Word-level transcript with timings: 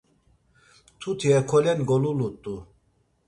Mtuti 0.95 1.27
hekolen 1.35 1.79
golulut̆u. 1.89 2.55